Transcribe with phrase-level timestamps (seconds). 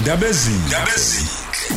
[0.00, 1.28] ndabezini ndabezini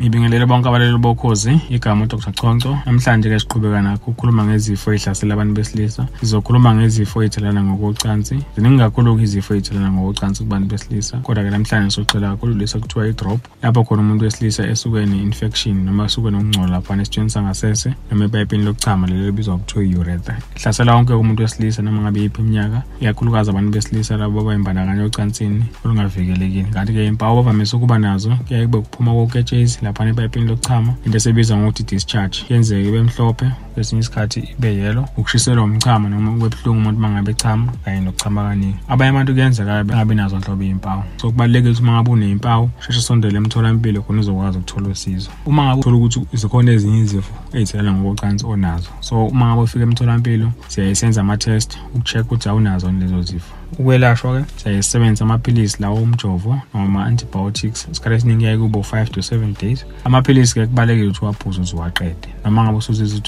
[0.00, 2.32] Ngibingelele bonke abaleli bokhozi igama uDr.
[2.32, 6.08] Chonco namhlanje ke siqhubeka nakho ukukhuluma ngezifo ezihlasela abantu besilisa.
[6.20, 8.36] Sizokhuluma ngezifo ezithelana ngokocansi.
[8.56, 11.16] Ziningi kakhulu izifo ezithelana ngokocansi kubantu besilisa.
[11.18, 16.04] Kodwa ke namhlanje socela kakhulu lesa kuthiwa i-drop lapho khona umuntu wesilisa esuke ne-infection noma
[16.04, 21.42] esuke nokungcola laphana esithweni sangasese noma epayipini lokuchama lelo libizwa kuthiwa i-urethra ihlasela wonke umuntu
[21.42, 26.68] wesilisa noma ngabe yiphi iminyaka ikakhulukazi abantu besilisa labo abayimbandakanya ocansini olungavikelekile.
[26.72, 31.82] Kanti-ke impawu bavamise ukuba nazo kuyaye kube kuphuma koketshezi laphana epayipini lokuchama into esebizwa ngokuthi
[31.82, 32.44] discharge.
[32.48, 37.72] Yenzeke ibe mhlophe kwesinye isikhathi ibe yelo ukushiselwa umchamo noma kube buhlungu umuntu mangabe echama
[37.84, 38.76] kanye nokuchama kaningi.
[38.88, 41.02] Abanye abantu kuyenzeka bengabi nazo nhlobo iy'mpawu.
[41.16, 45.30] So kubalulekile ukuthi uma ngabe uney'mpawu sheshe sondele emtholampilo khona uzokwazi ukuthola usizo.
[45.46, 48.90] Uma ngabe uthola ukuthi zikhona ezinye izifo ey'thelela ngokocansi onazo.
[49.00, 53.54] So uma ngabe ufika emtholampilo siyayisenza ama-test uku-check ukuthi awunazo lezo zifo.
[53.78, 57.88] Ukwelashwa-ke siyayisebenzisa amaphilisi lawo umjovo noma ama-antibiotics.
[57.92, 59.84] Isikhathi esiningi yaye kubo 5 to 7 days.
[60.04, 62.28] Amaphilisi-ke kubalulekile ukuthi uwaphuze uze uwaqede.
[62.44, 63.20] Noma ngabe usuzizwa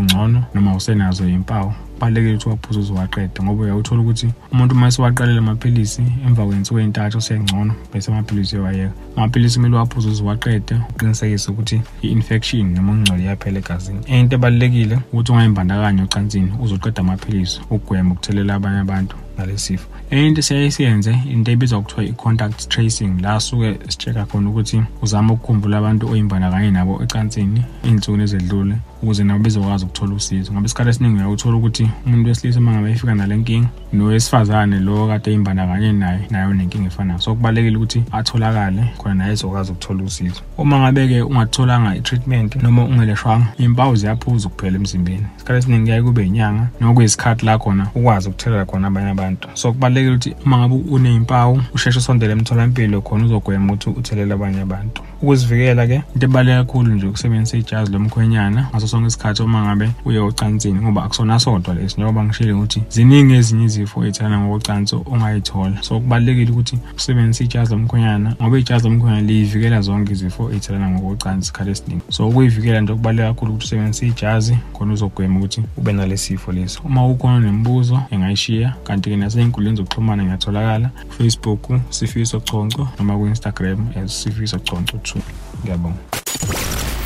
[0.00, 4.86] ukuthi usungcono noma usenazo iy'mpawu kubalulekile ukuthi uwaphuze uze uwaqede ngoba uyawuthola ukuthi umuntu uma
[4.88, 11.50] esewaqalele amaphilisi emva kwensuku ey'ntathu usengcono bese amaphilisi uyawayeka amaphilisi kumele uwaphuze uze uwaqede uqinisekise
[11.50, 14.00] ukuthi i-infection noma ukungcola iyaphela egazini.
[14.06, 20.42] Enye into ebalulekile ukuthi ungayimbandakanye ocansini uzoqeda amaphilisi ukugwema ukuthelela abanye abantu ngalesifo enye into
[20.42, 26.04] siyaye siyenze into ebizwa kuthiwa i-contact tracing la suke si-check-a khona ukuthi uzama ukukhumbula abantu
[26.12, 30.52] oyimbandakanye nabo ecansini iy'nsukwini ezedlule ukuze nabo bezokwazi ukuthola usizo.
[30.52, 35.30] Ngoba isikhathi esiningi uyawuthola ukuthi umuntu wesilisa uma ngabe efika nale nkinga nowesifazane lo kade
[35.30, 37.20] eyimbandakanye naye nayo nenkinga efanayo.
[37.20, 40.40] So kubalulekile ukuthi atholakale khona naye ezokwazi ukuthola usizo.
[40.58, 45.26] Uma ngabe-ke ungatholanga i-treatment noma ungeleshwanga iy'mpawu ziyaphuza ukuphela emzimbeni.
[45.36, 49.48] Isikhathi esiningi kuyaye kube inyanga noma kuyisikhathi la khona ukwazi ukuthelela khona abanye abantu.
[49.54, 55.02] So kubalulekile ukuthi uma ngabe uney'mpawu usheshe usondele emtholampilo khona uzogwema ukuthi uthelele abanye abantu.
[55.22, 60.80] Ukuzivikela-ke into ebaluleke kakhulu nje ukusebenzisa ijazi lomkhwenyana ngaso sonke isikhathi uma ngabe uye ocansini
[60.80, 65.82] ngoba akusona sodwa lesi njengoba ngishile ukuthi ziningi ezinye izifo ey'thelana ngokocansi ongayithola.
[65.82, 71.70] So kubalulekile ukuthi usebenzise ijazi lomkhwenyana ngoba ijazi lomkhwenyana liyivikela zonke izifo ey'thelana ngokocansi isikhathi
[71.70, 72.02] esiningi.
[72.08, 76.80] So ukuyivikela nje kubaluleke kakhulu ukuthi usebenzise ijazi khona uzogwema ukuthi ube nale sifo lesi.
[76.84, 80.90] Uma ukhona nemibuzo engayishiya kanti-ke nasey'nkundleni zokuxhumana ngiyatholakala.
[81.18, 85.20] Facebook sifiso chonco noma ku-instagram as sifiso chonco 2
[85.62, 85.98] ngiyabonga.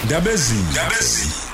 [0.05, 0.62] Ndabezini.
[0.73, 1.54] Ndabezini.